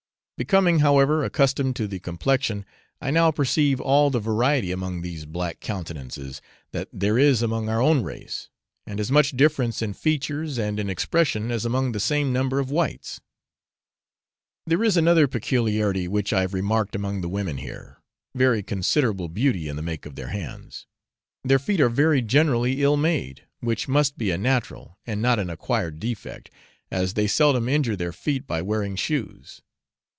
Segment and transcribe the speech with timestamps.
[0.37, 2.65] Becoming, however, accustomed to the complexion,
[2.99, 7.79] I now perceive all the variety among these black countenances that there is among our
[7.79, 8.49] own race,
[8.87, 12.71] and as much difference in features and in expression as among the same number of
[12.71, 13.21] whites.
[14.65, 17.97] There is another peculiarity which I have remarked among the women here
[18.33, 20.87] very considerable beauty in the make of the hands;
[21.43, 25.51] their feet are very generally ill made, which must be a natural, and not an
[25.51, 26.49] acquired defect,
[26.89, 29.61] as they seldom injure their feet by wearing shoes.